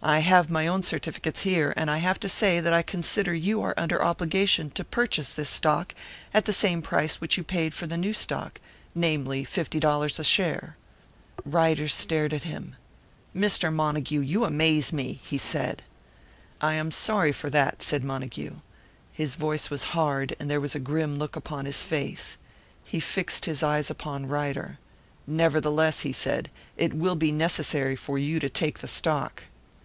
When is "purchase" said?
4.84-5.32